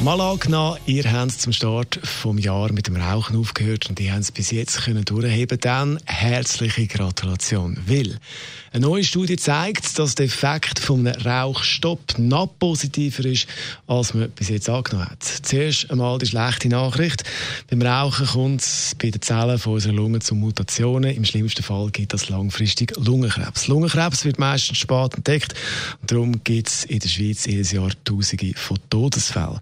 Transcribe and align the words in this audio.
Mal 0.00 0.20
angenommen, 0.20 0.78
ihr 0.86 1.10
habt 1.10 1.32
zum 1.32 1.52
Start 1.52 1.98
vom 2.04 2.38
Jahr 2.38 2.72
mit 2.72 2.86
dem 2.86 2.94
Rauchen 2.94 3.36
aufgehört 3.36 3.88
und 3.88 3.98
ihr 3.98 4.12
habt 4.12 4.22
es 4.22 4.30
bis 4.30 4.52
jetzt 4.52 4.84
können 4.84 5.04
durchheben. 5.04 5.58
Dann 5.60 5.98
herzliche 6.06 6.86
Gratulation. 6.86 7.76
Weil 7.84 8.16
eine 8.72 8.86
neue 8.86 9.02
Studie 9.02 9.36
zeigt, 9.36 9.98
dass 9.98 10.14
der 10.14 10.26
Effekt 10.26 10.88
einem 10.88 11.08
Rauchstopp 11.08 12.16
noch 12.16 12.48
positiver 12.58 13.24
ist, 13.24 13.48
als 13.88 14.14
man 14.14 14.30
bis 14.30 14.50
jetzt 14.50 14.68
angenommen 14.68 15.10
hat. 15.10 15.22
Zuerst 15.22 15.90
einmal 15.90 16.18
die 16.18 16.26
schlechte 16.26 16.68
Nachricht. 16.68 17.24
Beim 17.68 17.82
Rauchen 17.82 18.26
kommt 18.26 18.60
es 18.60 18.94
bei 19.00 19.10
den 19.10 19.20
Zellen 19.20 19.58
von 19.58 19.74
unserer 19.74 19.94
Lunge 19.94 20.20
zu 20.20 20.36
Mutationen. 20.36 21.16
Im 21.16 21.24
schlimmsten 21.24 21.64
Fall 21.64 21.90
gibt 21.90 22.12
das 22.12 22.28
langfristig 22.28 22.94
Lungenkrebs. 22.96 23.66
Lungenkrebs 23.66 24.24
wird 24.24 24.38
meistens 24.38 24.78
spät 24.78 25.14
entdeckt 25.14 25.54
und 26.02 26.12
darum 26.12 26.44
gibt 26.44 26.68
es 26.68 26.84
in 26.84 27.00
der 27.00 27.08
Schweiz 27.08 27.46
jedes 27.46 27.72
Jahr 27.72 27.90
Tausende 28.04 28.52
von 28.54 28.78
Todesfällen. 28.90 29.58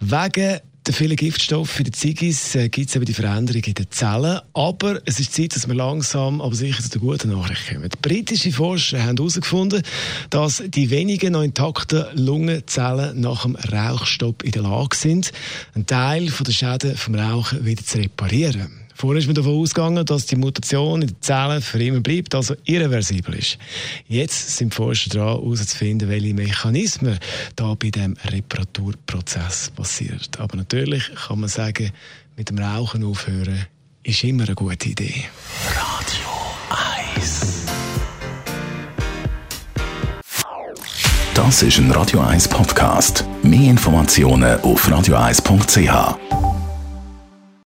Wegen 0.00 0.60
der 0.86 0.94
vielen 0.94 1.16
Giftstoffe 1.16 1.78
in 1.78 1.84
den 1.84 1.92
Ziggis 1.92 2.54
äh, 2.54 2.68
gibt 2.68 2.88
es 2.88 2.96
eben 2.96 3.04
die 3.04 3.12
Veränderung 3.12 3.62
in 3.62 3.74
den 3.74 3.90
Zellen. 3.90 4.40
Aber 4.54 5.00
es 5.04 5.20
ist 5.20 5.34
Zeit, 5.34 5.54
dass 5.54 5.68
wir 5.68 5.74
langsam, 5.74 6.40
aber 6.40 6.54
sicher 6.54 6.82
zu 6.82 6.88
der 6.90 7.00
guten 7.00 7.30
Nachricht 7.30 7.68
kommen. 7.68 7.88
Britische 8.00 8.50
Forscher 8.50 9.02
haben 9.04 9.16
herausgefunden, 9.16 9.82
dass 10.30 10.62
die 10.66 10.90
wenigen 10.90 11.34
noch 11.34 11.42
intakten 11.42 12.06
Lungenzellen 12.14 13.20
nach 13.20 13.42
dem 13.42 13.56
Rauchstopp 13.56 14.42
in 14.42 14.52
der 14.52 14.62
Lage 14.62 14.96
sind, 14.96 15.32
einen 15.74 15.86
Teil 15.86 16.26
der 16.26 16.52
Schäden 16.52 16.96
vom 16.96 17.14
Rauchen 17.14 17.64
wieder 17.64 17.84
zu 17.84 17.98
reparieren. 17.98 18.79
Vorher 19.00 19.18
ist 19.18 19.28
man 19.28 19.34
davon 19.34 19.58
ausgegangen, 19.58 20.04
dass 20.04 20.26
die 20.26 20.36
Mutation 20.36 21.00
in 21.00 21.08
den 21.08 21.22
Zellen 21.22 21.62
für 21.62 21.82
immer 21.82 22.00
bleibt, 22.00 22.34
also 22.34 22.54
irreversibel 22.64 23.34
ist. 23.36 23.56
Jetzt 24.08 24.58
sind 24.58 24.74
die 24.74 24.76
Forscher 24.76 25.08
dran, 25.08 25.38
herauszufinden, 25.38 26.10
welche 26.10 26.34
Mechanismen 26.34 27.18
da 27.56 27.74
bei 27.76 27.88
dem 27.88 28.14
Reparaturprozess 28.26 29.70
passieren. 29.70 30.20
Aber 30.36 30.54
natürlich 30.58 31.10
kann 31.14 31.40
man 31.40 31.48
sagen, 31.48 31.92
mit 32.36 32.50
dem 32.50 32.58
Rauchen 32.58 33.02
aufhören 33.02 33.64
ist 34.02 34.22
immer 34.22 34.44
eine 34.44 34.54
gute 34.54 34.90
Idee. 34.90 35.24
Radio 35.70 36.28
1 37.16 37.64
Das 41.32 41.62
ist 41.62 41.78
ein 41.78 41.90
Radio 41.92 42.20
1 42.20 42.48
Podcast. 42.48 43.24
Mehr 43.42 43.70
Informationen 43.70 44.60
auf 44.60 44.86
radio1.ch. 44.86 46.59